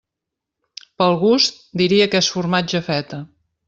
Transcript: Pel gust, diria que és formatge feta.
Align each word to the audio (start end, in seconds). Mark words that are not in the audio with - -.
Pel 1.03 1.19
gust, 1.25 1.63
diria 1.85 2.11
que 2.15 2.25
és 2.25 2.35
formatge 2.39 2.87
feta. 2.93 3.27